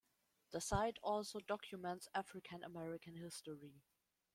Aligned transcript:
The 0.49 0.61
site 0.61 0.97
also 1.03 1.37
documents 1.41 2.07
African-American 2.15 3.17
history. 3.17 3.83